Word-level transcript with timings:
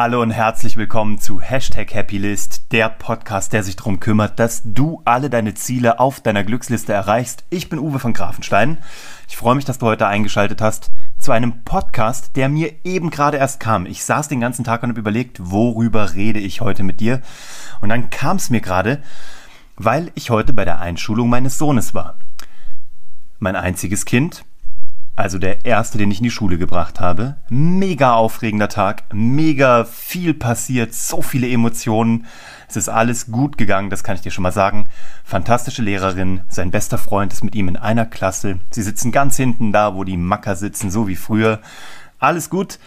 Hallo 0.00 0.22
und 0.22 0.30
herzlich 0.30 0.76
willkommen 0.76 1.18
zu 1.18 1.40
Hashtag 1.40 1.92
Happylist, 1.92 2.70
der 2.70 2.88
Podcast, 2.88 3.52
der 3.52 3.64
sich 3.64 3.74
darum 3.74 3.98
kümmert, 3.98 4.38
dass 4.38 4.62
du 4.64 5.02
alle 5.04 5.28
deine 5.28 5.54
Ziele 5.54 5.98
auf 5.98 6.20
deiner 6.20 6.44
Glücksliste 6.44 6.92
erreichst. 6.92 7.42
Ich 7.50 7.68
bin 7.68 7.80
Uwe 7.80 7.98
von 7.98 8.12
Grafenstein. 8.12 8.78
Ich 9.26 9.36
freue 9.36 9.56
mich, 9.56 9.64
dass 9.64 9.78
du 9.78 9.86
heute 9.86 10.06
eingeschaltet 10.06 10.60
hast 10.60 10.92
zu 11.18 11.32
einem 11.32 11.64
Podcast, 11.64 12.36
der 12.36 12.48
mir 12.48 12.74
eben 12.84 13.10
gerade 13.10 13.38
erst 13.38 13.58
kam. 13.58 13.86
Ich 13.86 14.04
saß 14.04 14.28
den 14.28 14.40
ganzen 14.40 14.64
Tag 14.64 14.84
und 14.84 14.90
habe 14.90 15.00
überlegt, 15.00 15.38
worüber 15.40 16.14
rede 16.14 16.38
ich 16.38 16.60
heute 16.60 16.84
mit 16.84 17.00
dir? 17.00 17.20
Und 17.80 17.88
dann 17.88 18.08
kam 18.08 18.36
es 18.36 18.50
mir 18.50 18.60
gerade, 18.60 19.02
weil 19.74 20.12
ich 20.14 20.30
heute 20.30 20.52
bei 20.52 20.64
der 20.64 20.78
Einschulung 20.78 21.28
meines 21.28 21.58
Sohnes 21.58 21.92
war. 21.92 22.14
Mein 23.40 23.56
einziges 23.56 24.04
Kind, 24.04 24.44
also 25.18 25.38
der 25.38 25.64
erste, 25.64 25.98
den 25.98 26.12
ich 26.12 26.18
in 26.18 26.24
die 26.24 26.30
Schule 26.30 26.58
gebracht 26.58 27.00
habe. 27.00 27.34
Mega 27.48 28.14
aufregender 28.14 28.68
Tag, 28.68 29.02
mega 29.12 29.84
viel 29.84 30.32
passiert, 30.32 30.94
so 30.94 31.22
viele 31.22 31.50
Emotionen. 31.50 32.26
Es 32.68 32.76
ist 32.76 32.88
alles 32.88 33.26
gut 33.26 33.58
gegangen, 33.58 33.90
das 33.90 34.04
kann 34.04 34.14
ich 34.14 34.20
dir 34.20 34.30
schon 34.30 34.44
mal 34.44 34.52
sagen. 34.52 34.88
Fantastische 35.24 35.82
Lehrerin, 35.82 36.42
sein 36.48 36.70
bester 36.70 36.98
Freund 36.98 37.32
ist 37.32 37.42
mit 37.42 37.56
ihm 37.56 37.66
in 37.66 37.76
einer 37.76 38.06
Klasse. 38.06 38.60
Sie 38.70 38.82
sitzen 38.82 39.10
ganz 39.10 39.36
hinten 39.36 39.72
da, 39.72 39.96
wo 39.96 40.04
die 40.04 40.16
Macker 40.16 40.54
sitzen, 40.54 40.88
so 40.88 41.08
wie 41.08 41.16
früher. 41.16 41.58
Alles 42.20 42.48
gut. 42.48 42.78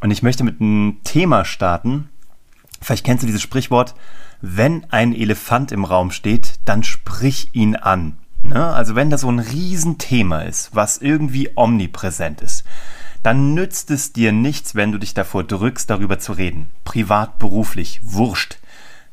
Und 0.00 0.10
ich 0.10 0.22
möchte 0.22 0.44
mit 0.44 0.62
einem 0.62 1.00
Thema 1.04 1.44
starten. 1.44 2.08
Vielleicht 2.80 3.04
kennst 3.04 3.24
du 3.24 3.26
dieses 3.26 3.42
Sprichwort, 3.42 3.94
wenn 4.40 4.86
ein 4.90 5.14
Elefant 5.14 5.72
im 5.72 5.84
Raum 5.84 6.12
steht, 6.12 6.60
dann 6.64 6.82
sprich 6.82 7.50
ihn 7.52 7.76
an. 7.76 8.16
Ne? 8.48 8.66
Also 8.66 8.94
wenn 8.94 9.10
da 9.10 9.18
so 9.18 9.30
ein 9.30 9.38
Riesenthema 9.38 10.40
ist, 10.40 10.70
was 10.74 10.98
irgendwie 10.98 11.50
omnipräsent 11.54 12.40
ist, 12.40 12.64
dann 13.22 13.54
nützt 13.54 13.90
es 13.90 14.12
dir 14.12 14.32
nichts, 14.32 14.74
wenn 14.74 14.92
du 14.92 14.98
dich 14.98 15.14
davor 15.14 15.44
drückst, 15.44 15.90
darüber 15.90 16.18
zu 16.18 16.32
reden. 16.32 16.68
Privat, 16.84 17.38
beruflich, 17.38 18.00
wurscht. 18.02 18.58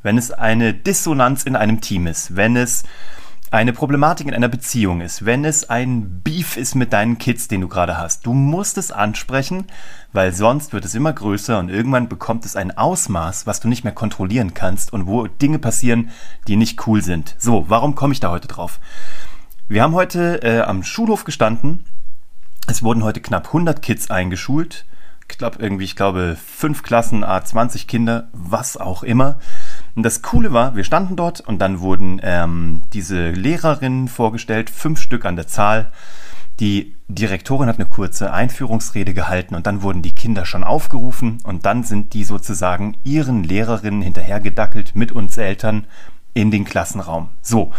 Wenn 0.04 0.18
es 0.18 0.32
eine 0.32 0.74
Dissonanz 0.74 1.44
in 1.44 1.56
einem 1.56 1.82
Team 1.82 2.08
ist, 2.08 2.36
wenn 2.36 2.56
es 2.56 2.84
eine 3.52 3.74
Problematik 3.74 4.28
in 4.28 4.34
einer 4.34 4.50
Beziehung 4.50 5.02
ist, 5.02 5.26
wenn 5.26 5.46
es 5.46 5.70
ein 5.70 6.22
Beef 6.22 6.58
ist 6.58 6.76
mit 6.76 6.94
deinen 6.94 7.18
Kids, 7.18 7.48
den 7.48 7.62
du 7.62 7.68
gerade 7.68 7.98
hast, 7.98 8.26
du 8.26 8.34
musst 8.34 8.78
es 8.78 8.92
ansprechen, 8.92 9.66
weil 10.12 10.34
sonst 10.34 10.74
wird 10.74 10.84
es 10.84 10.96
immer 10.96 11.14
größer 11.14 11.60
und 11.60 11.70
irgendwann 11.70 12.10
bekommt 12.10 12.46
es 12.46 12.56
ein 12.56 12.78
Ausmaß, 12.78 13.48
was 13.48 13.60
du 13.60 13.68
nicht 13.68 13.84
mehr 13.84 13.94
kontrollieren 13.94 14.54
kannst 14.54 14.92
und 14.94 15.08
wo 15.08 15.28
Dinge 15.28 15.60
passieren, 15.60 16.10
die 16.48 16.56
nicht 16.56 16.86
cool 16.88 17.02
sind. 17.02 17.36
So, 17.38 17.66
warum 17.70 17.96
komme 17.96 18.14
ich 18.14 18.20
da 18.20 18.30
heute 18.30 18.48
drauf? 18.48 18.80
Wir 19.68 19.82
haben 19.82 19.96
heute 19.96 20.44
äh, 20.44 20.60
am 20.60 20.84
Schulhof 20.84 21.24
gestanden. 21.24 21.86
Es 22.68 22.84
wurden 22.84 23.04
heute 23.04 23.20
knapp 23.20 23.48
100 23.48 23.82
Kids 23.82 24.12
eingeschult. 24.12 24.86
Ich 25.28 25.40
glaube 25.40 25.58
irgendwie, 25.60 25.86
ich 25.86 25.96
glaube 25.96 26.38
fünf 26.38 26.84
Klassen, 26.84 27.26
A20 27.26 27.88
Kinder, 27.88 28.28
was 28.32 28.78
auch 28.78 29.02
immer. 29.02 29.40
Und 29.96 30.04
das 30.04 30.22
Coole 30.22 30.54
war, 30.54 30.76
wir 30.76 30.84
standen 30.84 31.16
dort 31.16 31.42
und 31.42 31.58
dann 31.58 31.80
wurden 31.80 32.22
ähm, 32.22 32.84
diese 32.94 33.32
Lehrerinnen 33.32 34.08
vorgestellt, 34.08 34.70
fünf 34.70 35.02
Stück 35.02 35.26
an 35.26 35.36
der 35.36 35.48
Zahl. 35.48 35.92
Die 36.60 36.96
Direktorin 37.08 37.68
hat 37.68 37.80
eine 37.80 37.90
kurze 37.90 38.32
Einführungsrede 38.32 39.16
gehalten 39.16 39.56
und 39.56 39.66
dann 39.66 39.82
wurden 39.82 40.04
die 40.04 40.14
Kinder 40.14 40.46
schon 40.46 40.64
aufgerufen 40.64 41.40
und 41.44 41.66
dann 41.66 41.82
sind 41.82 42.14
die 42.14 42.24
sozusagen 42.24 42.98
ihren 43.04 43.44
Lehrerinnen 43.44 44.04
hinterhergedackelt 44.04 44.96
mit 44.96 45.12
uns 45.12 45.38
Eltern 45.38 45.86
in 46.36 46.52
den 46.52 46.66
Klassenraum. 46.66 47.30
So, 47.42 47.72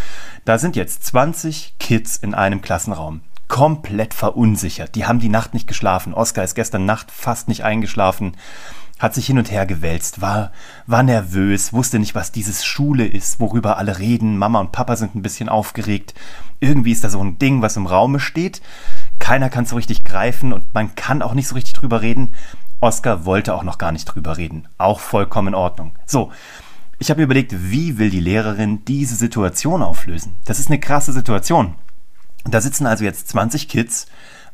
da 0.45 0.59
sind 0.59 0.75
jetzt 0.75 1.05
20 1.05 1.75
Kids 1.79 2.17
in 2.17 2.35
einem 2.35 2.61
Klassenraum. 2.61 3.21
Komplett 3.47 4.13
verunsichert. 4.13 4.97
Die 4.97 5.07
haben 5.07 5.21
die 5.21 5.29
Nacht 5.29 5.55
nicht 5.55 5.69
geschlafen. 5.69 6.13
Oskar 6.13 6.43
ist 6.43 6.57
gestern 6.57 6.85
Nacht 6.85 7.13
fast 7.13 7.47
nicht 7.47 7.63
eingeschlafen 7.63 8.33
hat 8.99 9.15
sich 9.15 9.27
hin 9.27 9.39
und 9.39 9.51
her 9.51 9.67
gewälzt, 9.67 10.23
war, 10.23 10.53
war 10.87 11.03
nervös, 11.03 11.73
wusste 11.73 11.99
nicht, 11.99 12.15
was 12.15 12.33
dieses 12.33 12.65
Schule 12.65 13.07
ist, 13.07 13.41
worüber 13.41 13.77
alle 13.77 13.99
reden. 13.99 14.39
Mama 14.39 14.61
und 14.61 14.73
Papa 14.73 14.97
sind 14.97 15.15
ein 15.15 15.23
bisschen 15.23 15.51
aufgeregt. 15.51 16.15
Irgendwie 16.61 16.93
ist 16.93 17.05
da 17.05 17.11
so 17.11 17.23
ein 17.23 17.39
Ding, 17.39 17.61
was 17.61 17.77
im 17.77 17.87
Raume 17.87 18.21
steht. 18.21 18.63
Keiner 19.19 19.51
kann 19.51 19.67
so 19.67 19.77
richtig 19.77 20.05
greifen 20.05 20.55
und 20.55 20.73
man 20.73 20.95
kann 20.95 21.21
auch 21.21 21.35
nicht 21.35 21.49
so 21.49 21.55
richtig 21.55 21.75
drüber 21.75 22.01
reden. 22.01 22.33
Oskar 22.81 23.27
wollte 23.27 23.55
auch 23.55 23.65
noch 23.65 23.79
gar 23.79 23.93
nicht 23.93 24.07
drüber 24.07 24.39
reden. 24.39 24.67
Auch 24.79 25.01
vollkommen 25.01 25.49
in 25.49 25.55
Ordnung. 25.55 25.93
So, 26.07 26.33
ich 26.99 27.11
habe 27.11 27.23
überlegt, 27.23 27.55
wie 27.71 27.99
will 27.99 28.11
die 28.11 28.21
Lehrerin 28.21 28.85
diese 28.85 29.17
Situation 29.17 29.83
auflösen? 29.83 30.35
Das 30.45 30.59
ist 30.59 30.69
eine 30.69 30.81
krasse 30.81 31.13
Situation. 31.13 31.75
Da 32.45 32.61
sitzen 32.61 32.87
also 32.87 33.05
jetzt 33.05 33.29
20 33.29 33.69
Kids 33.69 34.07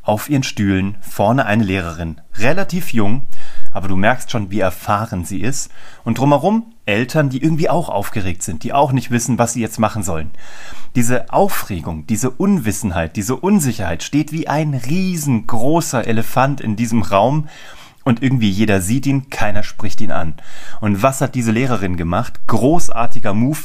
auf 0.02 0.28
ihren 0.28 0.42
Stühlen, 0.42 0.96
vorne 1.00 1.46
eine 1.46 1.62
Lehrerin, 1.62 2.20
relativ 2.36 2.92
jung, 2.92 3.26
aber 3.70 3.86
du 3.86 3.96
merkst 3.96 4.30
schon, 4.30 4.50
wie 4.50 4.58
erfahren 4.58 5.24
sie 5.24 5.40
ist, 5.40 5.70
und 6.02 6.18
drumherum 6.18 6.72
Eltern, 6.86 7.30
die 7.30 7.40
irgendwie 7.40 7.70
auch 7.70 7.88
aufgeregt 7.88 8.42
sind, 8.42 8.64
die 8.64 8.72
auch 8.72 8.90
nicht 8.90 9.12
wissen, 9.12 9.38
was 9.38 9.52
sie 9.52 9.60
jetzt 9.60 9.78
machen 9.78 10.02
sollen. 10.02 10.32
Diese 10.96 11.32
Aufregung, 11.32 12.06
diese 12.08 12.30
Unwissenheit, 12.30 13.14
diese 13.14 13.36
Unsicherheit 13.36 14.02
steht 14.02 14.32
wie 14.32 14.48
ein 14.48 14.74
riesengroßer 14.74 16.04
Elefant 16.04 16.60
in 16.60 16.74
diesem 16.74 17.02
Raum, 17.02 17.48
und 18.04 18.22
irgendwie 18.22 18.50
jeder 18.50 18.80
sieht 18.80 19.06
ihn, 19.06 19.30
keiner 19.30 19.62
spricht 19.62 20.00
ihn 20.00 20.12
an. 20.12 20.34
Und 20.80 21.02
was 21.02 21.20
hat 21.20 21.34
diese 21.34 21.52
Lehrerin 21.52 21.96
gemacht? 21.96 22.40
Großartiger 22.46 23.34
Move. 23.34 23.58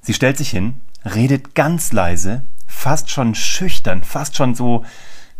Sie 0.00 0.14
stellt 0.14 0.38
sich 0.38 0.50
hin, 0.50 0.80
redet 1.04 1.54
ganz 1.54 1.92
leise, 1.92 2.42
fast 2.66 3.10
schon 3.10 3.34
schüchtern, 3.34 4.04
fast 4.04 4.36
schon 4.36 4.54
so, 4.54 4.84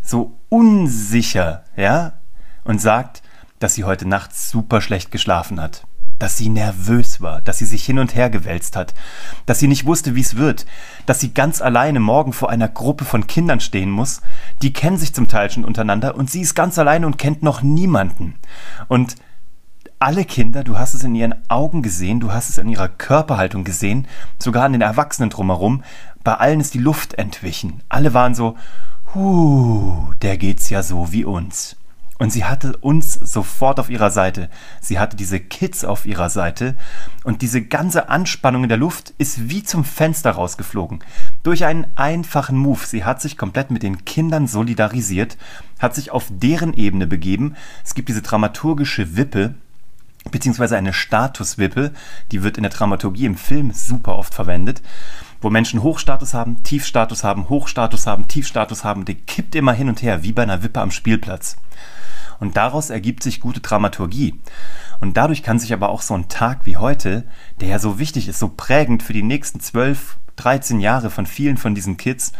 so 0.01 0.37
unsicher, 0.49 1.63
ja, 1.75 2.13
und 2.63 2.81
sagt, 2.81 3.21
dass 3.59 3.75
sie 3.75 3.83
heute 3.83 4.07
Nacht 4.07 4.35
super 4.35 4.81
schlecht 4.81 5.11
geschlafen 5.11 5.59
hat 5.59 5.83
dass 6.19 6.37
sie 6.37 6.49
nervös 6.49 7.21
war, 7.21 7.41
dass 7.41 7.57
sie 7.57 7.65
sich 7.65 7.85
hin 7.85 7.97
und 7.99 8.15
her 8.15 8.29
gewälzt 8.29 8.75
hat, 8.75 8.93
dass 9.45 9.59
sie 9.59 9.67
nicht 9.67 9.85
wusste, 9.85 10.15
wie 10.15 10.21
es 10.21 10.35
wird, 10.35 10.65
dass 11.05 11.19
sie 11.19 11.33
ganz 11.33 11.61
alleine 11.61 11.99
morgen 11.99 12.33
vor 12.33 12.49
einer 12.49 12.67
Gruppe 12.67 13.05
von 13.05 13.27
Kindern 13.27 13.59
stehen 13.61 13.89
muss, 13.89 14.21
die 14.61 14.73
kennen 14.73 14.97
sich 14.97 15.13
zum 15.13 15.27
Teil 15.27 15.49
schon 15.49 15.65
untereinander 15.65 16.15
und 16.15 16.29
sie 16.29 16.41
ist 16.41 16.55
ganz 16.55 16.77
alleine 16.77 17.07
und 17.07 17.17
kennt 17.17 17.41
noch 17.41 17.61
niemanden. 17.61 18.35
Und 18.87 19.15
alle 19.99 20.23
Kinder, 20.23 20.63
du 20.63 20.77
hast 20.77 20.93
es 20.93 21.03
in 21.03 21.15
ihren 21.15 21.35
Augen 21.49 21.81
gesehen, 21.81 22.21
du 22.21 22.31
hast 22.31 22.49
es 22.49 22.57
in 22.57 22.69
ihrer 22.69 22.87
Körperhaltung 22.87 23.65
gesehen, 23.65 24.07
sogar 24.37 24.63
an 24.63 24.71
den 24.71 24.81
Erwachsenen 24.81 25.29
drumherum, 25.29 25.83
bei 26.23 26.35
allen 26.35 26.61
ist 26.61 26.73
die 26.73 26.79
Luft 26.79 27.15
entwichen. 27.15 27.81
Alle 27.89 28.13
waren 28.13 28.33
so, 28.33 28.55
huh, 29.13 30.13
der 30.21 30.37
geht's 30.37 30.69
ja 30.69 30.83
so 30.83 31.11
wie 31.11 31.25
uns. 31.25 31.75
Und 32.19 32.31
sie 32.31 32.43
hatte 32.43 32.75
uns 32.77 33.13
sofort 33.13 33.79
auf 33.79 33.89
ihrer 33.89 34.11
Seite. 34.11 34.49
Sie 34.81 34.99
hatte 34.99 35.15
diese 35.15 35.39
Kids 35.39 35.85
auf 35.85 36.05
ihrer 36.05 36.29
Seite. 36.29 36.75
Und 37.23 37.41
diese 37.41 37.61
ganze 37.61 38.09
Anspannung 38.09 38.63
in 38.63 38.69
der 38.69 38.77
Luft 38.77 39.13
ist 39.17 39.49
wie 39.49 39.63
zum 39.63 39.85
Fenster 39.85 40.31
rausgeflogen. 40.31 40.99
Durch 41.43 41.63
einen 41.63 41.87
einfachen 41.95 42.57
Move. 42.57 42.85
Sie 42.85 43.05
hat 43.05 43.21
sich 43.21 43.37
komplett 43.37 43.71
mit 43.71 43.83
den 43.83 44.03
Kindern 44.03 44.47
solidarisiert, 44.47 45.37
hat 45.79 45.95
sich 45.95 46.11
auf 46.11 46.25
deren 46.29 46.73
Ebene 46.73 47.07
begeben. 47.07 47.55
Es 47.85 47.95
gibt 47.95 48.09
diese 48.09 48.21
dramaturgische 48.21 49.15
Wippe, 49.15 49.55
beziehungsweise 50.29 50.75
eine 50.75 50.91
Statuswippe, 50.91 51.93
die 52.33 52.43
wird 52.43 52.57
in 52.57 52.63
der 52.63 52.71
Dramaturgie 52.71 53.27
im 53.27 53.37
Film 53.37 53.71
super 53.71 54.17
oft 54.17 54.33
verwendet, 54.33 54.81
wo 55.39 55.49
Menschen 55.49 55.83
Hochstatus 55.83 56.33
haben, 56.33 56.63
Tiefstatus 56.63 57.23
haben, 57.23 57.47
Hochstatus 57.47 58.07
haben, 58.07 58.27
Tiefstatus 58.27 58.83
haben, 58.83 59.05
die 59.05 59.15
kippt 59.15 59.55
immer 59.55 59.71
hin 59.71 59.87
und 59.87 60.01
her, 60.01 60.21
wie 60.21 60.33
bei 60.33 60.43
einer 60.43 60.63
Wippe 60.63 60.81
am 60.81 60.91
Spielplatz. 60.91 61.55
Und 62.39 62.57
daraus 62.57 62.89
ergibt 62.89 63.23
sich 63.23 63.41
gute 63.41 63.59
Dramaturgie. 63.59 64.39
Und 65.01 65.17
dadurch 65.17 65.43
kann 65.43 65.59
sich 65.59 65.73
aber 65.73 65.89
auch 65.89 66.01
so 66.01 66.13
ein 66.13 66.29
Tag 66.29 66.65
wie 66.65 66.77
heute, 66.77 67.25
der 67.59 67.69
ja 67.69 67.79
so 67.79 67.99
wichtig 67.99 68.27
ist, 68.27 68.39
so 68.39 68.49
prägend 68.49 69.03
für 69.03 69.13
die 69.13 69.23
nächsten 69.23 69.59
12, 69.59 70.17
13 70.37 70.79
Jahre 70.79 71.09
von 71.09 71.25
vielen 71.25 71.57
von 71.57 71.75
diesen 71.75 71.97
Kids, 71.97 72.31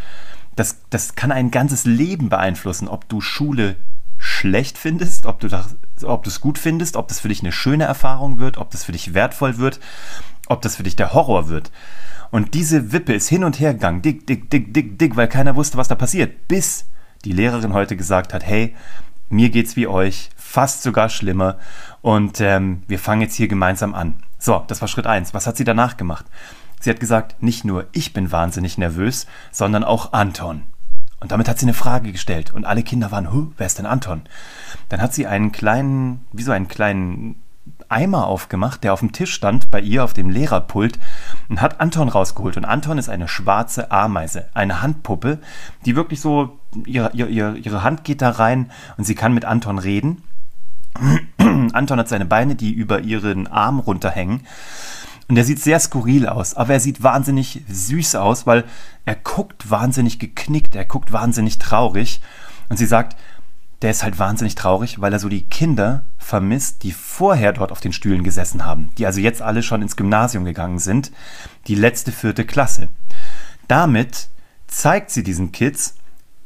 das, 0.55 0.77
das 0.89 1.15
kann 1.15 1.31
ein 1.31 1.51
ganzes 1.51 1.85
Leben 1.85 2.29
beeinflussen, 2.29 2.88
ob 2.88 3.07
du 3.07 3.21
Schule 3.21 3.75
schlecht 4.17 4.77
findest, 4.77 5.25
ob 5.25 5.39
du 5.39 5.47
das, 5.47 5.77
ob 6.03 6.23
du 6.23 6.29
es 6.29 6.41
gut 6.41 6.57
findest, 6.57 6.97
ob 6.97 7.07
das 7.07 7.21
für 7.21 7.29
dich 7.29 7.41
eine 7.41 7.53
schöne 7.53 7.85
Erfahrung 7.85 8.38
wird, 8.39 8.57
ob 8.57 8.69
das 8.71 8.83
für 8.83 8.91
dich 8.91 9.13
wertvoll 9.13 9.57
wird, 9.57 9.79
ob 10.47 10.62
das 10.62 10.75
für 10.75 10.83
dich 10.83 10.97
der 10.97 11.13
Horror 11.13 11.47
wird. 11.47 11.71
Und 12.31 12.53
diese 12.53 12.91
Wippe 12.91 13.13
ist 13.13 13.29
hin 13.29 13.44
und 13.44 13.59
her 13.59 13.74
gegangen, 13.74 14.01
dick, 14.01 14.27
dick, 14.27 14.50
dick, 14.50 14.74
dick, 14.74 15.00
dick, 15.00 15.15
weil 15.15 15.27
keiner 15.27 15.56
wusste, 15.56 15.77
was 15.77 15.88
da 15.88 15.95
passiert, 15.95 16.47
bis 16.47 16.85
die 17.25 17.31
Lehrerin 17.31 17.74
heute 17.74 17.95
gesagt 17.95 18.33
hat, 18.33 18.45
hey, 18.45 18.75
mir 19.29 19.49
geht's 19.49 19.75
wie 19.75 19.87
euch, 19.87 20.29
fast 20.35 20.83
sogar 20.83 21.09
schlimmer. 21.09 21.57
Und 22.01 22.41
ähm, 22.41 22.83
wir 22.87 22.99
fangen 22.99 23.21
jetzt 23.21 23.35
hier 23.35 23.47
gemeinsam 23.47 23.93
an. 23.93 24.23
So, 24.37 24.63
das 24.67 24.81
war 24.81 24.87
Schritt 24.87 25.07
eins. 25.07 25.33
Was 25.33 25.47
hat 25.47 25.57
sie 25.57 25.63
danach 25.63 25.97
gemacht? 25.97 26.25
Sie 26.79 26.89
hat 26.89 26.99
gesagt, 26.99 27.43
nicht 27.43 27.65
nur 27.65 27.87
ich 27.91 28.13
bin 28.13 28.31
wahnsinnig 28.31 28.77
nervös, 28.77 29.27
sondern 29.51 29.83
auch 29.83 30.13
Anton. 30.13 30.63
Und 31.19 31.31
damit 31.31 31.49
hat 31.49 31.59
sie 31.59 31.65
eine 31.65 31.73
Frage 31.73 32.11
gestellt 32.11 32.53
und 32.53 32.65
alle 32.65 32.83
Kinder 32.83 33.11
waren, 33.11 33.53
wer 33.57 33.67
ist 33.67 33.77
denn 33.77 33.85
Anton? 33.85 34.21
Dann 34.87 35.01
hat 35.01 35.13
sie 35.13 35.27
einen 35.27 35.51
kleinen, 35.51 36.25
wie 36.31 36.43
so 36.43 36.53
einen 36.53 36.69
kleinen 36.69 37.35
Eimer 37.89 38.27
aufgemacht, 38.27 38.83
der 38.83 38.94
auf 38.94 39.00
dem 39.00 39.12
Tisch 39.12 39.33
stand, 39.33 39.71
bei 39.71 39.81
ihr 39.81 40.03
auf 40.03 40.13
dem 40.13 40.30
Lehrerpult, 40.30 41.00
und 41.50 41.62
hat 41.62 41.81
Anton 41.81 42.09
rausgeholt. 42.09 42.56
Und 42.57 42.65
Anton 42.65 42.97
ist 42.97 43.09
eine 43.09 43.27
schwarze 43.27 43.91
Ameise, 43.91 44.50
eine 44.53 44.81
Handpuppe, 44.81 45.39
die 45.86 45.95
wirklich 45.95 46.21
so, 46.21 46.59
ihre, 46.86 47.12
ihre, 47.13 47.57
ihre 47.57 47.83
Hand 47.83 48.03
geht 48.03 48.21
da 48.21 48.30
rein 48.30 48.71
und 48.97 49.03
sie 49.03 49.15
kann 49.15 49.33
mit 49.33 49.45
Anton 49.45 49.80
reden. 49.80 50.24
Anton 51.38 52.00
hat 52.00 52.07
seine 52.07 52.25
Beine, 52.25 52.56
die 52.56 52.71
über 52.71 53.01
ihren 53.01 53.47
Arm 53.47 53.80
runterhängen. 53.80 54.41
Und 55.27 55.38
er 55.38 55.44
sieht 55.44 55.59
sehr 55.59 55.80
skurril 55.80 56.27
aus, 56.27 56.56
aber 56.56 56.74
er 56.74 56.80
sieht 56.80 57.03
wahnsinnig 57.03 57.62
süß 57.69 58.15
aus, 58.15 58.47
weil 58.47 58.65
er 59.06 59.15
guckt 59.15 59.69
wahnsinnig 59.69 60.18
geknickt, 60.18 60.75
er 60.75 60.86
guckt 60.86 61.12
wahnsinnig 61.12 61.59
traurig. 61.59 62.19
Und 62.68 62.77
sie 62.77 62.88
sagt, 62.88 63.15
der 63.81 63.91
ist 63.91 64.03
halt 64.03 64.19
wahnsinnig 64.19 64.55
traurig, 64.55 64.99
weil 64.99 65.13
er 65.13 65.19
so 65.19 65.29
die 65.29 65.43
Kinder 65.43 66.03
vermisst, 66.17 66.83
die 66.83 66.91
vorher 66.91 67.53
dort 67.53 67.71
auf 67.71 67.79
den 67.79 67.93
Stühlen 67.93 68.23
gesessen 68.23 68.65
haben, 68.65 68.91
die 68.97 69.05
also 69.05 69.19
jetzt 69.19 69.41
alle 69.41 69.63
schon 69.63 69.81
ins 69.81 69.95
Gymnasium 69.95 70.45
gegangen 70.45 70.79
sind, 70.79 71.11
die 71.67 71.75
letzte 71.75 72.11
vierte 72.11 72.45
Klasse. 72.45 72.89
Damit 73.67 74.27
zeigt 74.67 75.11
sie 75.11 75.23
diesen 75.23 75.51
Kids, 75.51 75.95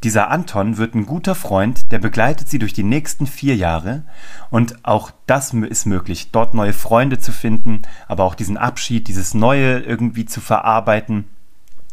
dieser 0.04 0.30
Anton 0.30 0.78
wird 0.78 0.96
ein 0.96 1.06
guter 1.06 1.34
Freund, 1.34 1.92
der 1.94 2.00
begleitet 2.00 2.50
sie 2.50 2.60
durch 2.60 2.74
die 2.74 2.84
nächsten 2.84 3.26
vier 3.26 3.56
Jahre 3.56 4.04
und 4.50 4.84
auch 4.86 5.12
das 5.28 5.54
ist 5.54 5.86
möglich, 5.86 6.32
dort 6.32 6.54
neue 6.54 6.74
Freunde 6.74 7.20
zu 7.20 7.32
finden, 7.32 7.84
aber 8.10 8.26
auch 8.26 8.36
diesen 8.36 8.58
Abschied, 8.58 9.08
dieses 9.08 9.34
Neue 9.34 9.80
irgendwie 9.80 10.26
zu 10.26 10.42
verarbeiten. 10.42 11.30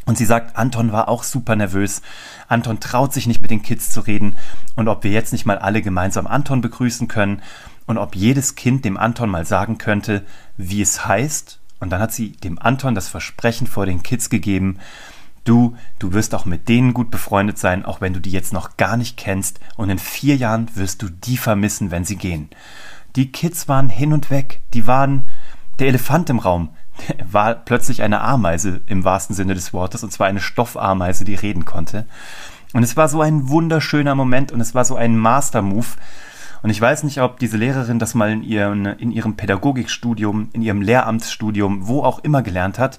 Und 0.06 0.18
sie 0.18 0.24
sagt, 0.24 0.56
Anton 0.56 0.92
war 0.92 1.08
auch 1.08 1.22
super 1.22 1.56
nervös. 1.56 2.02
Anton 2.48 2.80
traut 2.80 3.12
sich 3.12 3.26
nicht 3.26 3.42
mit 3.42 3.50
den 3.50 3.62
Kids 3.62 3.90
zu 3.90 4.00
reden 4.00 4.36
und 4.74 4.88
ob 4.88 5.04
wir 5.04 5.10
jetzt 5.10 5.32
nicht 5.32 5.46
mal 5.46 5.58
alle 5.58 5.82
gemeinsam 5.82 6.26
Anton 6.26 6.60
begrüßen 6.60 7.06
können 7.06 7.42
und 7.86 7.98
ob 7.98 8.16
jedes 8.16 8.54
Kind 8.54 8.84
dem 8.84 8.96
Anton 8.96 9.30
mal 9.30 9.44
sagen 9.44 9.78
könnte, 9.78 10.24
wie 10.56 10.82
es 10.82 11.06
heißt. 11.06 11.60
Und 11.80 11.90
dann 11.90 12.00
hat 12.00 12.12
sie 12.12 12.32
dem 12.32 12.58
Anton 12.58 12.94
das 12.94 13.08
Versprechen 13.08 13.66
vor 13.66 13.86
den 13.86 14.02
Kids 14.02 14.30
gegeben, 14.30 14.78
Du, 15.44 15.76
du 15.98 16.12
wirst 16.12 16.34
auch 16.34 16.44
mit 16.44 16.68
denen 16.68 16.92
gut 16.92 17.10
befreundet 17.10 17.58
sein, 17.58 17.84
auch 17.84 18.00
wenn 18.00 18.12
du 18.12 18.20
die 18.20 18.30
jetzt 18.30 18.52
noch 18.52 18.76
gar 18.76 18.96
nicht 18.96 19.16
kennst, 19.16 19.58
und 19.76 19.88
in 19.88 19.98
vier 19.98 20.36
Jahren 20.36 20.68
wirst 20.74 21.02
du 21.02 21.08
die 21.08 21.38
vermissen, 21.38 21.90
wenn 21.90 22.04
sie 22.04 22.16
gehen. 22.16 22.50
Die 23.16 23.32
Kids 23.32 23.66
waren 23.66 23.88
hin 23.88 24.12
und 24.12 24.30
weg, 24.30 24.60
die 24.74 24.86
waren 24.86 25.26
der 25.78 25.88
Elefant 25.88 26.28
im 26.28 26.38
Raum, 26.38 26.70
war 27.30 27.54
plötzlich 27.54 28.02
eine 28.02 28.20
Ameise 28.20 28.80
im 28.86 29.04
wahrsten 29.04 29.34
Sinne 29.34 29.54
des 29.54 29.72
Wortes, 29.72 30.02
und 30.02 30.12
zwar 30.12 30.26
eine 30.26 30.40
Stoffameise, 30.40 31.24
die 31.24 31.34
reden 31.34 31.64
konnte. 31.64 32.06
Und 32.72 32.82
es 32.82 32.96
war 32.96 33.08
so 33.08 33.20
ein 33.20 33.48
wunderschöner 33.48 34.14
Moment 34.14 34.52
und 34.52 34.60
es 34.60 34.74
war 34.74 34.84
so 34.84 34.96
ein 34.96 35.16
Master-Move. 35.16 35.86
Und 36.62 36.70
ich 36.70 36.80
weiß 36.80 37.04
nicht, 37.04 37.20
ob 37.20 37.38
diese 37.38 37.56
Lehrerin 37.56 37.98
das 37.98 38.14
mal 38.14 38.30
in, 38.30 38.42
ihren, 38.42 38.86
in 38.86 39.10
ihrem 39.10 39.36
Pädagogikstudium, 39.36 40.50
in 40.52 40.62
ihrem 40.62 40.82
Lehramtsstudium, 40.82 41.88
wo 41.88 42.02
auch 42.04 42.18
immer 42.20 42.42
gelernt 42.42 42.78
hat 42.78 42.98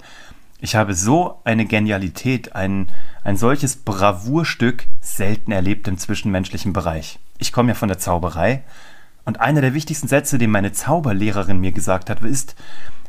ich 0.64 0.76
habe 0.76 0.94
so 0.94 1.40
eine 1.44 1.66
Genialität, 1.66 2.56
ein, 2.56 2.88
ein 3.24 3.36
solches 3.36 3.76
Bravourstück 3.76 4.86
selten 5.02 5.52
erlebt 5.52 5.88
im 5.88 5.98
zwischenmenschlichen 5.98 6.72
Bereich. 6.72 7.20
Ich 7.40 7.52
komme 7.52 7.70
ja 7.70 7.76
von 7.76 7.88
der 7.88 7.98
Zauberei 7.98 8.62
und 9.26 9.42
einer 9.42 9.62
der 9.62 9.74
wichtigsten 9.74 10.08
Sätze, 10.08 10.38
den 10.38 10.52
meine 10.52 10.72
Zauberlehrerin 10.72 11.60
mir 11.60 11.72
gesagt 11.72 12.12
hat, 12.12 12.22
ist, 12.22 12.56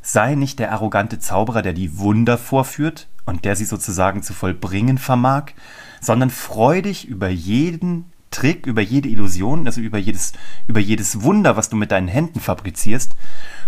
sei 0.02 0.34
nicht 0.34 0.58
der 0.58 0.72
arrogante 0.72 1.18
Zauberer, 1.18 1.62
der 1.62 1.72
die 1.72 1.98
Wunder 1.98 2.36
vorführt 2.36 3.08
und 3.24 3.44
der 3.44 3.56
sie 3.56 3.64
sozusagen 3.64 4.22
zu 4.22 4.34
vollbringen 4.34 4.98
vermag, 4.98 5.52
sondern 6.00 6.30
freu 6.30 6.82
dich 6.82 7.06
über 7.08 7.28
jeden 7.28 8.12
Trick, 8.32 8.66
über 8.66 8.80
jede 8.80 9.08
Illusion, 9.08 9.66
also 9.66 9.80
über 9.80 9.98
jedes, 9.98 10.32
über 10.66 10.80
jedes 10.80 11.22
Wunder, 11.22 11.56
was 11.56 11.68
du 11.68 11.76
mit 11.76 11.92
deinen 11.92 12.08
Händen 12.08 12.40
fabrizierst, 12.40 13.12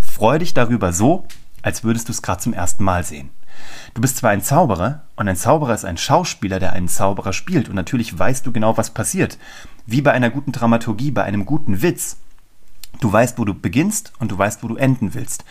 freu 0.01 0.39
dich 0.39 0.55
darüber 0.55 0.93
so, 0.93 1.27
als 1.63 1.85
würdest 1.85 2.09
du 2.09 2.13
es 2.13 2.23
gerade 2.23 2.41
zum 2.41 2.53
ersten 2.53 2.83
Mal 2.83 3.05
sehen. 3.05 3.31
Du 3.95 4.01
bist 4.01 4.17
zwar 4.17 4.31
ein 4.31 4.43
Zauberer, 4.43 5.05
und 5.17 5.29
ein 5.29 5.37
Zauberer 5.37 5.75
ist 5.75 5.85
ein 5.85 5.97
Schauspieler, 5.97 6.59
der 6.59 6.73
einen 6.73 6.89
Zauberer 6.89 7.33
spielt, 7.33 7.69
und 7.69 7.77
natürlich 7.77 8.19
weißt 8.19 8.45
du 8.45 8.53
genau, 8.53 8.77
was 8.77 8.91
passiert. 8.91 9.39
Wie 9.87 10.03
bei 10.03 10.13
einer 10.13 10.31
guten 10.31 10.51
Dramaturgie, 10.51 11.13
bei 11.13 11.23
einem 11.23 11.47
guten 11.47 11.83
Witz. 11.83 12.17
Du 13.00 13.12
weißt, 13.12 13.38
wo 13.38 13.44
du 13.44 13.55
beginnst 13.55 14.12
und 14.19 14.31
du 14.31 14.38
weißt, 14.38 14.62
wo 14.62 14.69
du 14.69 14.76
enden 14.76 15.14
willst. 15.14 15.44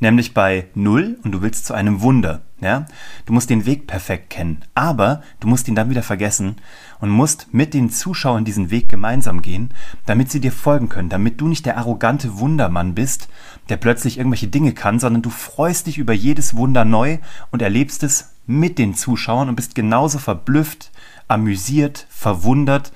Nämlich 0.00 0.34
bei 0.34 0.66
Null 0.74 1.18
und 1.24 1.32
du 1.32 1.42
willst 1.42 1.66
zu 1.66 1.74
einem 1.74 2.00
Wunder. 2.02 2.42
Ja? 2.60 2.86
Du 3.26 3.32
musst 3.32 3.50
den 3.50 3.66
Weg 3.66 3.86
perfekt 3.86 4.30
kennen, 4.30 4.64
aber 4.74 5.22
du 5.40 5.48
musst 5.48 5.68
ihn 5.68 5.74
dann 5.74 5.90
wieder 5.90 6.02
vergessen 6.02 6.56
und 7.00 7.10
musst 7.10 7.52
mit 7.52 7.74
den 7.74 7.90
Zuschauern 7.90 8.44
diesen 8.44 8.70
Weg 8.70 8.88
gemeinsam 8.88 9.42
gehen, 9.42 9.72
damit 10.06 10.30
sie 10.30 10.40
dir 10.40 10.52
folgen 10.52 10.88
können, 10.88 11.08
damit 11.08 11.40
du 11.40 11.48
nicht 11.48 11.66
der 11.66 11.78
arrogante 11.78 12.38
Wundermann 12.38 12.94
bist, 12.94 13.28
der 13.68 13.76
plötzlich 13.76 14.18
irgendwelche 14.18 14.48
Dinge 14.48 14.72
kann, 14.72 14.98
sondern 14.98 15.22
du 15.22 15.30
freust 15.30 15.86
dich 15.86 15.98
über 15.98 16.12
jedes 16.12 16.56
Wunder 16.56 16.84
neu 16.84 17.18
und 17.50 17.62
erlebst 17.62 18.02
es 18.02 18.32
mit 18.46 18.78
den 18.78 18.94
Zuschauern 18.94 19.48
und 19.48 19.56
bist 19.56 19.74
genauso 19.74 20.18
verblüfft, 20.18 20.90
amüsiert, 21.28 22.06
verwundert, 22.08 22.92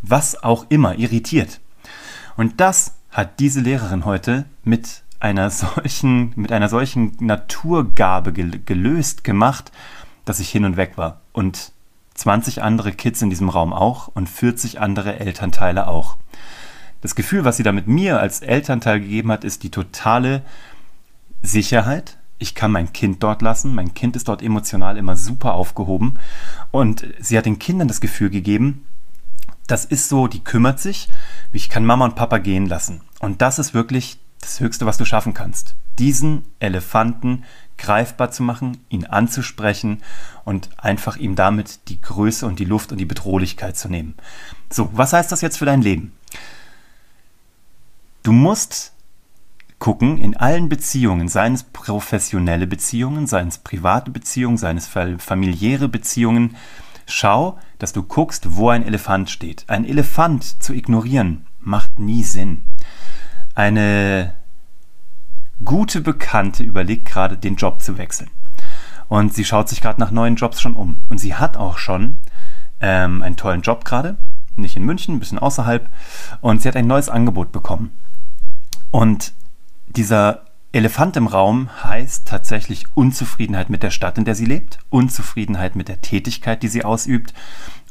was 0.00 0.42
auch 0.42 0.66
immer, 0.68 0.98
irritiert. 0.98 1.60
Und 2.36 2.60
das 2.60 2.94
hat 3.12 3.38
diese 3.40 3.60
Lehrerin 3.60 4.04
heute 4.04 4.46
mit 4.64 5.02
einer 5.20 5.50
solchen, 5.50 6.32
mit 6.34 6.50
einer 6.50 6.68
solchen 6.68 7.16
Naturgabe 7.20 8.32
gelöst 8.32 9.22
gemacht, 9.22 9.70
dass 10.24 10.40
ich 10.40 10.50
hin 10.50 10.64
und 10.64 10.76
weg 10.76 10.96
war. 10.96 11.20
Und 11.32 11.72
20 12.14 12.62
andere 12.62 12.92
Kids 12.92 13.22
in 13.22 13.30
diesem 13.30 13.48
Raum 13.48 13.72
auch 13.72 14.08
und 14.08 14.28
40 14.28 14.80
andere 14.80 15.18
Elternteile 15.20 15.88
auch. 15.88 16.16
Das 17.00 17.14
Gefühl, 17.14 17.44
was 17.44 17.56
sie 17.56 17.62
da 17.62 17.72
mit 17.72 17.86
mir 17.86 18.20
als 18.20 18.40
Elternteil 18.40 19.00
gegeben 19.00 19.32
hat, 19.32 19.44
ist 19.44 19.62
die 19.62 19.70
totale 19.70 20.42
Sicherheit. 21.42 22.18
Ich 22.38 22.54
kann 22.54 22.70
mein 22.70 22.92
Kind 22.92 23.22
dort 23.22 23.42
lassen. 23.42 23.74
Mein 23.74 23.94
Kind 23.94 24.14
ist 24.14 24.28
dort 24.28 24.42
emotional 24.42 24.96
immer 24.96 25.16
super 25.16 25.54
aufgehoben. 25.54 26.14
Und 26.70 27.06
sie 27.18 27.36
hat 27.38 27.46
den 27.46 27.58
Kindern 27.58 27.88
das 27.88 28.00
Gefühl 28.00 28.30
gegeben, 28.30 28.84
das 29.66 29.84
ist 29.84 30.08
so, 30.08 30.26
die 30.26 30.44
kümmert 30.44 30.80
sich. 30.80 31.08
Ich 31.52 31.68
kann 31.68 31.84
Mama 31.84 32.04
und 32.04 32.16
Papa 32.16 32.38
gehen 32.38 32.66
lassen. 32.66 33.00
Und 33.20 33.42
das 33.42 33.58
ist 33.58 33.74
wirklich 33.74 34.18
das 34.40 34.60
Höchste, 34.60 34.86
was 34.86 34.98
du 34.98 35.04
schaffen 35.04 35.34
kannst. 35.34 35.76
Diesen 35.98 36.44
Elefanten 36.58 37.44
greifbar 37.78 38.30
zu 38.30 38.42
machen, 38.42 38.78
ihn 38.88 39.06
anzusprechen 39.06 40.02
und 40.44 40.70
einfach 40.78 41.16
ihm 41.16 41.36
damit 41.36 41.88
die 41.88 42.00
Größe 42.00 42.46
und 42.46 42.58
die 42.58 42.64
Luft 42.64 42.92
und 42.92 42.98
die 42.98 43.04
Bedrohlichkeit 43.06 43.76
zu 43.76 43.88
nehmen. 43.88 44.14
So, 44.70 44.90
was 44.92 45.12
heißt 45.12 45.32
das 45.32 45.40
jetzt 45.40 45.58
für 45.58 45.64
dein 45.64 45.82
Leben? 45.82 46.12
Du 48.22 48.32
musst 48.32 48.92
gucken 49.78 50.18
in 50.18 50.36
allen 50.36 50.68
Beziehungen, 50.68 51.26
seien 51.28 51.54
es 51.54 51.64
professionelle 51.64 52.68
Beziehungen, 52.68 53.26
seien 53.26 53.48
es 53.48 53.58
private 53.58 54.12
Beziehungen, 54.12 54.56
seien 54.56 54.76
es 54.76 54.86
familiäre 54.86 55.88
Beziehungen, 55.88 56.56
schau, 57.12 57.58
dass 57.78 57.92
du 57.92 58.02
guckst, 58.02 58.56
wo 58.56 58.68
ein 58.70 58.84
Elefant 58.84 59.30
steht. 59.30 59.64
Ein 59.68 59.84
Elefant 59.84 60.62
zu 60.62 60.72
ignorieren 60.72 61.46
macht 61.60 61.98
nie 61.98 62.24
Sinn. 62.24 62.62
Eine 63.54 64.34
gute 65.64 66.00
Bekannte 66.00 66.62
überlegt 66.62 67.06
gerade, 67.06 67.36
den 67.36 67.56
Job 67.56 67.82
zu 67.82 67.98
wechseln. 67.98 68.30
Und 69.08 69.34
sie 69.34 69.44
schaut 69.44 69.68
sich 69.68 69.80
gerade 69.80 70.00
nach 70.00 70.10
neuen 70.10 70.36
Jobs 70.36 70.60
schon 70.60 70.74
um. 70.74 71.04
Und 71.08 71.18
sie 71.18 71.34
hat 71.34 71.56
auch 71.56 71.78
schon 71.78 72.18
ähm, 72.80 73.22
einen 73.22 73.36
tollen 73.36 73.62
Job 73.62 73.84
gerade, 73.84 74.16
nicht 74.56 74.76
in 74.76 74.84
München, 74.84 75.14
ein 75.14 75.20
bisschen 75.20 75.38
außerhalb. 75.38 75.88
Und 76.40 76.62
sie 76.62 76.68
hat 76.68 76.76
ein 76.76 76.86
neues 76.86 77.08
Angebot 77.08 77.52
bekommen. 77.52 77.90
Und 78.90 79.32
dieser 79.86 80.44
Elefant 80.74 81.18
im 81.18 81.26
Raum 81.26 81.68
heißt 81.84 82.26
tatsächlich 82.26 82.86
Unzufriedenheit 82.94 83.68
mit 83.68 83.82
der 83.82 83.90
Stadt, 83.90 84.16
in 84.16 84.24
der 84.24 84.34
sie 84.34 84.46
lebt, 84.46 84.78
Unzufriedenheit 84.88 85.76
mit 85.76 85.88
der 85.88 86.00
Tätigkeit, 86.00 86.62
die 86.62 86.68
sie 86.68 86.82
ausübt, 86.82 87.34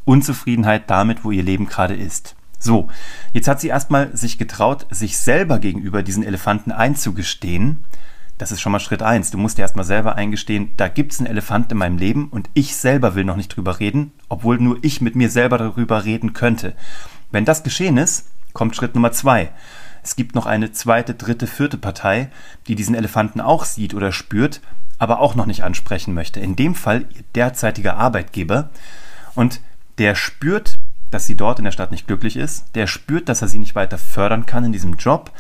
Unzufriedenheit 0.03 0.89
damit, 0.89 1.23
wo 1.23 1.29
ihr 1.29 1.43
Leben 1.43 1.67
gerade 1.67 1.93
ist. 1.93 2.35
So, 2.57 2.89
jetzt 3.33 3.47
hat 3.47 3.61
sie 3.61 3.67
erstmal 3.67 4.17
sich 4.17 4.39
getraut, 4.39 4.87
sich 4.89 5.19
selber 5.19 5.59
gegenüber 5.59 6.01
diesen 6.01 6.23
Elefanten 6.23 6.71
einzugestehen. 6.71 7.83
Das 8.39 8.51
ist 8.51 8.61
schon 8.61 8.71
mal 8.71 8.79
Schritt 8.79 9.03
eins. 9.03 9.29
Du 9.29 9.37
musst 9.37 9.59
dir 9.59 9.63
erstmal 9.63 9.85
selber 9.85 10.15
eingestehen, 10.15 10.71
da 10.77 10.87
gibt 10.87 11.11
es 11.11 11.19
einen 11.19 11.29
Elefant 11.29 11.71
in 11.71 11.77
meinem 11.77 11.99
Leben 11.99 12.29
und 12.29 12.49
ich 12.55 12.75
selber 12.75 13.13
will 13.13 13.25
noch 13.25 13.35
nicht 13.35 13.55
drüber 13.55 13.79
reden, 13.79 14.11
obwohl 14.27 14.57
nur 14.57 14.79
ich 14.81 15.01
mit 15.01 15.15
mir 15.15 15.29
selber 15.29 15.59
darüber 15.59 16.03
reden 16.03 16.33
könnte. 16.33 16.73
Wenn 17.29 17.45
das 17.45 17.61
geschehen 17.61 17.97
ist, 17.97 18.31
kommt 18.53 18.75
Schritt 18.75 18.95
Nummer 18.95 19.11
zwei. 19.11 19.51
Es 20.03 20.15
gibt 20.15 20.35
noch 20.35 20.45
eine 20.45 20.71
zweite, 20.71 21.13
dritte, 21.13 21.47
vierte 21.47 21.77
Partei, 21.77 22.29
die 22.67 22.75
diesen 22.75 22.95
Elefanten 22.95 23.41
auch 23.41 23.65
sieht 23.65 23.93
oder 23.93 24.11
spürt, 24.11 24.61
aber 24.97 25.19
auch 25.19 25.35
noch 25.35 25.45
nicht 25.45 25.63
ansprechen 25.63 26.13
möchte. 26.13 26.39
In 26.39 26.55
dem 26.55 26.75
Fall 26.75 27.05
ihr 27.15 27.23
derzeitiger 27.35 27.97
Arbeitgeber. 27.97 28.69
Und 29.35 29.61
der 29.97 30.15
spürt, 30.15 30.79
dass 31.11 31.27
sie 31.27 31.35
dort 31.35 31.59
in 31.59 31.65
der 31.65 31.71
Stadt 31.71 31.91
nicht 31.91 32.07
glücklich 32.07 32.37
ist. 32.37 32.75
Der 32.75 32.87
spürt, 32.87 33.29
dass 33.29 33.41
er 33.41 33.47
sie 33.47 33.59
nicht 33.59 33.75
weiter 33.75 33.97
fördern 33.97 34.45
kann 34.45 34.63
in 34.63 34.71
diesem 34.71 34.95
Job, 34.95 35.31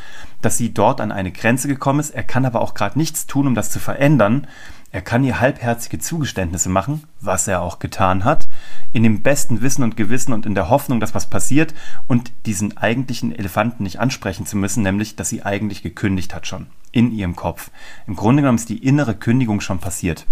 dass 0.41 0.57
sie 0.57 0.73
dort 0.73 1.01
an 1.01 1.11
eine 1.11 1.31
Grenze 1.31 1.67
gekommen 1.67 1.99
ist. 1.99 2.11
Er 2.11 2.23
kann 2.23 2.45
aber 2.45 2.61
auch 2.61 2.73
gerade 2.73 2.99
nichts 2.99 3.25
tun, 3.25 3.47
um 3.47 3.55
das 3.55 3.71
zu 3.71 3.79
verändern. 3.79 4.47
Er 4.93 5.01
kann 5.01 5.23
ihr 5.23 5.39
halbherzige 5.39 5.99
Zugeständnisse 5.99 6.67
machen, 6.67 7.03
was 7.21 7.47
er 7.47 7.61
auch 7.61 7.79
getan 7.79 8.25
hat, 8.25 8.49
in 8.91 9.03
dem 9.03 9.21
besten 9.21 9.61
Wissen 9.61 9.83
und 9.83 9.95
Gewissen 9.95 10.33
und 10.33 10.45
in 10.45 10.53
der 10.53 10.69
Hoffnung, 10.69 10.99
dass 10.99 11.15
was 11.15 11.29
passiert 11.29 11.73
und 12.07 12.31
diesen 12.45 12.75
eigentlichen 12.77 13.33
Elefanten 13.33 13.83
nicht 13.83 13.99
ansprechen 13.99 14.45
zu 14.45 14.57
müssen, 14.57 14.83
nämlich, 14.83 15.15
dass 15.15 15.29
sie 15.29 15.43
eigentlich 15.43 15.81
gekündigt 15.81 16.35
hat 16.35 16.45
schon 16.45 16.67
in 16.91 17.13
ihrem 17.13 17.37
Kopf. 17.37 17.71
Im 18.05 18.17
Grunde 18.17 18.41
genommen 18.41 18.57
ist 18.57 18.67
die 18.67 18.85
innere 18.85 19.15
Kündigung 19.15 19.61
schon 19.61 19.79
passiert. 19.79 20.25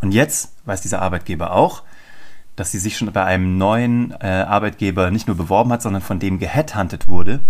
Und 0.00 0.10
jetzt 0.10 0.52
weiß 0.64 0.80
dieser 0.80 1.00
Arbeitgeber 1.00 1.52
auch, 1.52 1.84
dass 2.56 2.72
sie 2.72 2.78
sich 2.78 2.98
schon 2.98 3.12
bei 3.12 3.24
einem 3.24 3.56
neuen 3.56 4.12
äh, 4.20 4.26
Arbeitgeber 4.26 5.12
nicht 5.12 5.28
nur 5.28 5.36
beworben 5.36 5.72
hat, 5.72 5.80
sondern 5.80 6.02
von 6.02 6.18
dem 6.18 6.38
geheadhuntet 6.38 7.08
wurde. 7.08 7.40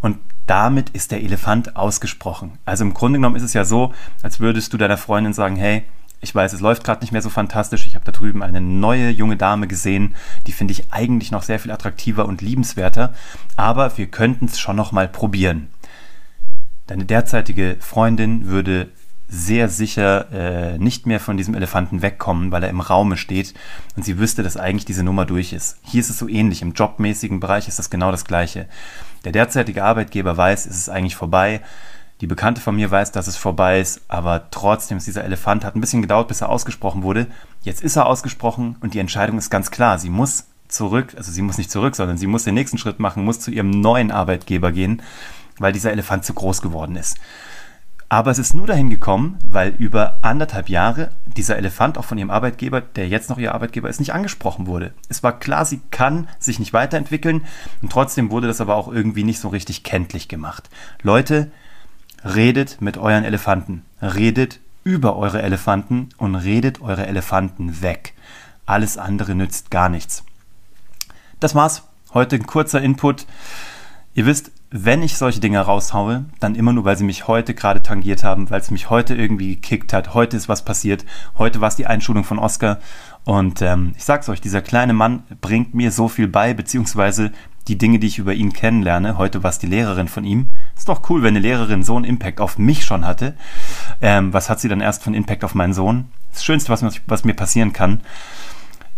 Und 0.00 0.18
damit 0.46 0.90
ist 0.90 1.12
der 1.12 1.22
Elefant 1.22 1.76
ausgesprochen. 1.76 2.58
Also 2.64 2.84
im 2.84 2.94
Grunde 2.94 3.18
genommen 3.18 3.36
ist 3.36 3.42
es 3.42 3.54
ja 3.54 3.64
so, 3.64 3.92
als 4.22 4.40
würdest 4.40 4.72
du 4.72 4.78
deiner 4.78 4.96
Freundin 4.96 5.32
sagen, 5.32 5.56
hey, 5.56 5.84
ich 6.20 6.34
weiß, 6.34 6.52
es 6.52 6.60
läuft 6.60 6.84
gerade 6.84 7.00
nicht 7.00 7.12
mehr 7.12 7.20
so 7.20 7.30
fantastisch. 7.30 7.86
Ich 7.86 7.96
habe 7.96 8.04
da 8.04 8.12
drüben 8.12 8.42
eine 8.42 8.60
neue 8.60 9.10
junge 9.10 9.36
Dame 9.36 9.66
gesehen, 9.66 10.14
die 10.46 10.52
finde 10.52 10.72
ich 10.72 10.92
eigentlich 10.92 11.32
noch 11.32 11.42
sehr 11.42 11.58
viel 11.58 11.72
attraktiver 11.72 12.26
und 12.26 12.40
liebenswerter, 12.40 13.12
aber 13.56 13.98
wir 13.98 14.06
könnten 14.06 14.44
es 14.44 14.60
schon 14.60 14.76
noch 14.76 14.92
mal 14.92 15.08
probieren. 15.08 15.68
Deine 16.86 17.04
derzeitige 17.04 17.76
Freundin 17.80 18.46
würde 18.46 18.88
sehr 19.32 19.70
sicher 19.70 20.30
äh, 20.30 20.78
nicht 20.78 21.06
mehr 21.06 21.18
von 21.18 21.38
diesem 21.38 21.54
Elefanten 21.54 22.02
wegkommen, 22.02 22.52
weil 22.52 22.62
er 22.62 22.68
im 22.68 22.82
Raume 22.82 23.16
steht 23.16 23.54
und 23.96 24.04
sie 24.04 24.18
wüsste, 24.18 24.42
dass 24.42 24.58
eigentlich 24.58 24.84
diese 24.84 25.02
Nummer 25.02 25.24
durch 25.24 25.54
ist. 25.54 25.78
Hier 25.82 26.00
ist 26.00 26.10
es 26.10 26.18
so 26.18 26.28
ähnlich. 26.28 26.60
Im 26.60 26.74
jobmäßigen 26.74 27.40
Bereich 27.40 27.66
ist 27.66 27.78
das 27.78 27.88
genau 27.88 28.10
das 28.10 28.26
Gleiche. 28.26 28.68
Der 29.24 29.32
derzeitige 29.32 29.84
Arbeitgeber 29.84 30.36
weiß, 30.36 30.66
es 30.66 30.76
ist 30.76 30.90
eigentlich 30.90 31.16
vorbei. 31.16 31.62
Die 32.20 32.26
Bekannte 32.26 32.60
von 32.60 32.76
mir 32.76 32.90
weiß, 32.90 33.10
dass 33.12 33.26
es 33.26 33.38
vorbei 33.38 33.80
ist, 33.80 34.02
aber 34.06 34.50
trotzdem 34.50 34.98
ist 34.98 35.06
dieser 35.06 35.24
Elefant, 35.24 35.64
hat 35.64 35.74
ein 35.74 35.80
bisschen 35.80 36.02
gedauert, 36.02 36.28
bis 36.28 36.42
er 36.42 36.50
ausgesprochen 36.50 37.02
wurde. 37.02 37.26
Jetzt 37.62 37.82
ist 37.82 37.96
er 37.96 38.06
ausgesprochen 38.06 38.76
und 38.80 38.92
die 38.92 38.98
Entscheidung 38.98 39.38
ist 39.38 39.48
ganz 39.48 39.70
klar. 39.70 39.98
Sie 39.98 40.10
muss 40.10 40.44
zurück, 40.68 41.14
also 41.16 41.32
sie 41.32 41.42
muss 41.42 41.56
nicht 41.56 41.70
zurück, 41.70 41.96
sondern 41.96 42.18
sie 42.18 42.26
muss 42.26 42.44
den 42.44 42.54
nächsten 42.54 42.76
Schritt 42.76 43.00
machen, 43.00 43.24
muss 43.24 43.40
zu 43.40 43.50
ihrem 43.50 43.70
neuen 43.70 44.10
Arbeitgeber 44.10 44.72
gehen, 44.72 45.00
weil 45.58 45.72
dieser 45.72 45.90
Elefant 45.90 46.24
zu 46.26 46.34
groß 46.34 46.60
geworden 46.60 46.96
ist. 46.96 47.16
Aber 48.12 48.30
es 48.30 48.38
ist 48.38 48.52
nur 48.52 48.66
dahin 48.66 48.90
gekommen, 48.90 49.38
weil 49.42 49.70
über 49.78 50.18
anderthalb 50.20 50.68
Jahre 50.68 51.12
dieser 51.24 51.56
Elefant 51.56 51.96
auch 51.96 52.04
von 52.04 52.18
ihrem 52.18 52.30
Arbeitgeber, 52.30 52.82
der 52.82 53.08
jetzt 53.08 53.30
noch 53.30 53.38
ihr 53.38 53.54
Arbeitgeber 53.54 53.88
ist, 53.88 54.00
nicht 54.00 54.12
angesprochen 54.12 54.66
wurde. 54.66 54.92
Es 55.08 55.22
war 55.22 55.38
klar, 55.38 55.64
sie 55.64 55.80
kann 55.90 56.28
sich 56.38 56.58
nicht 56.58 56.74
weiterentwickeln 56.74 57.46
und 57.80 57.90
trotzdem 57.90 58.30
wurde 58.30 58.48
das 58.48 58.60
aber 58.60 58.76
auch 58.76 58.92
irgendwie 58.92 59.24
nicht 59.24 59.40
so 59.40 59.48
richtig 59.48 59.82
kenntlich 59.82 60.28
gemacht. 60.28 60.68
Leute, 61.02 61.50
Redet 62.22 62.82
mit 62.82 62.98
euren 62.98 63.24
Elefanten. 63.24 63.82
Redet 64.02 64.60
über 64.84 65.16
eure 65.16 65.40
Elefanten 65.40 66.10
und 66.18 66.34
redet 66.34 66.82
eure 66.82 67.06
Elefanten 67.06 67.80
weg. 67.80 68.12
Alles 68.66 68.98
andere 68.98 69.34
nützt 69.34 69.70
gar 69.70 69.88
nichts. 69.88 70.22
Das 71.40 71.54
war's. 71.54 71.84
Heute 72.12 72.36
ein 72.36 72.46
kurzer 72.46 72.82
Input. 72.82 73.24
Ihr 74.12 74.26
wisst, 74.26 74.52
wenn 74.72 75.02
ich 75.02 75.18
solche 75.18 75.38
Dinge 75.38 75.60
raushaue, 75.60 76.24
dann 76.40 76.54
immer 76.54 76.72
nur, 76.72 76.86
weil 76.86 76.96
sie 76.96 77.04
mich 77.04 77.28
heute 77.28 77.54
gerade 77.54 77.82
tangiert 77.82 78.24
haben, 78.24 78.48
weil 78.50 78.60
es 78.60 78.70
mich 78.70 78.88
heute 78.88 79.14
irgendwie 79.14 79.56
gekickt 79.56 79.92
hat. 79.92 80.14
Heute 80.14 80.36
ist 80.36 80.48
was 80.48 80.64
passiert. 80.64 81.04
Heute 81.36 81.60
war 81.60 81.68
es 81.68 81.76
die 81.76 81.86
Einschulung 81.86 82.24
von 82.24 82.38
Oscar. 82.38 82.78
Und 83.24 83.60
ähm, 83.60 83.92
ich 83.96 84.04
sag's 84.04 84.30
euch, 84.30 84.40
dieser 84.40 84.62
kleine 84.62 84.94
Mann 84.94 85.24
bringt 85.42 85.74
mir 85.74 85.92
so 85.92 86.08
viel 86.08 86.26
bei, 86.26 86.54
beziehungsweise 86.54 87.32
die 87.68 87.76
Dinge, 87.76 87.98
die 87.98 88.06
ich 88.06 88.18
über 88.18 88.32
ihn 88.32 88.54
kennenlerne. 88.54 89.18
Heute 89.18 89.42
war 89.42 89.50
es 89.50 89.58
die 89.58 89.66
Lehrerin 89.66 90.08
von 90.08 90.24
ihm. 90.24 90.48
Ist 90.74 90.88
doch 90.88 91.08
cool, 91.10 91.22
wenn 91.22 91.36
eine 91.36 91.40
Lehrerin 91.40 91.82
so 91.82 91.94
einen 91.94 92.06
Impact 92.06 92.40
auf 92.40 92.56
mich 92.56 92.84
schon 92.84 93.06
hatte. 93.06 93.36
Ähm, 94.00 94.32
was 94.32 94.48
hat 94.48 94.58
sie 94.58 94.68
dann 94.68 94.80
erst 94.80 95.02
von 95.02 95.12
Impact 95.12 95.44
auf 95.44 95.54
meinen 95.54 95.74
Sohn? 95.74 96.06
Das 96.32 96.44
Schönste, 96.44 96.72
was, 96.72 96.82
was 97.06 97.24
mir 97.24 97.34
passieren 97.34 97.74
kann. 97.74 98.00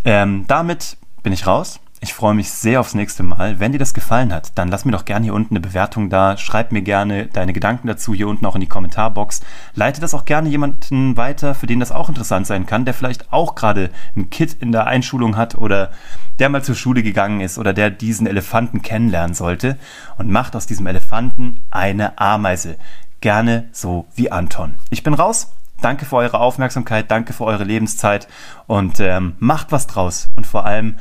Ähm, 0.04 0.44
damit 0.46 0.96
bin 1.24 1.32
ich 1.32 1.48
raus. 1.48 1.80
Ich 2.00 2.12
freue 2.12 2.34
mich 2.34 2.50
sehr 2.50 2.80
aufs 2.80 2.94
nächste 2.94 3.22
Mal. 3.22 3.60
Wenn 3.60 3.72
dir 3.72 3.78
das 3.78 3.94
gefallen 3.94 4.32
hat, 4.32 4.58
dann 4.58 4.68
lass 4.68 4.84
mir 4.84 4.92
doch 4.92 5.06
gerne 5.06 5.24
hier 5.24 5.34
unten 5.34 5.54
eine 5.54 5.60
Bewertung 5.60 6.10
da. 6.10 6.36
Schreib 6.36 6.70
mir 6.70 6.82
gerne 6.82 7.26
deine 7.26 7.52
Gedanken 7.52 7.86
dazu 7.86 8.12
hier 8.12 8.28
unten 8.28 8.44
auch 8.44 8.54
in 8.54 8.60
die 8.60 8.68
Kommentarbox. 8.68 9.40
Leite 9.74 10.00
das 10.00 10.12
auch 10.12 10.24
gerne 10.24 10.48
jemanden 10.48 11.16
weiter, 11.16 11.54
für 11.54 11.66
den 11.66 11.80
das 11.80 11.92
auch 11.92 12.08
interessant 12.08 12.46
sein 12.46 12.66
kann, 12.66 12.84
der 12.84 12.94
vielleicht 12.94 13.32
auch 13.32 13.54
gerade 13.54 13.90
ein 14.16 14.28
Kit 14.28 14.54
in 14.60 14.72
der 14.72 14.86
Einschulung 14.86 15.36
hat 15.36 15.54
oder 15.54 15.92
der 16.38 16.48
mal 16.50 16.64
zur 16.64 16.74
Schule 16.74 17.02
gegangen 17.02 17.40
ist 17.40 17.58
oder 17.58 17.72
der 17.72 17.90
diesen 17.90 18.26
Elefanten 18.26 18.82
kennenlernen 18.82 19.34
sollte 19.34 19.78
und 20.18 20.30
macht 20.30 20.56
aus 20.56 20.66
diesem 20.66 20.86
Elefanten 20.86 21.60
eine 21.70 22.18
Ameise. 22.18 22.76
Gerne 23.20 23.68
so 23.72 24.06
wie 24.14 24.30
Anton. 24.30 24.74
Ich 24.90 25.04
bin 25.04 25.14
raus. 25.14 25.52
Danke 25.80 26.06
für 26.06 26.16
eure 26.16 26.40
Aufmerksamkeit, 26.40 27.10
danke 27.10 27.32
für 27.32 27.44
eure 27.44 27.64
Lebenszeit 27.64 28.28
und 28.66 29.00
ähm, 29.00 29.34
macht 29.38 29.70
was 29.70 29.86
draus 29.86 30.30
und 30.36 30.46
vor 30.46 30.64
allem 30.64 30.96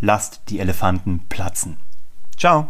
lasst 0.00 0.42
die 0.48 0.58
Elefanten 0.60 1.26
platzen. 1.28 1.76
Ciao. 2.36 2.68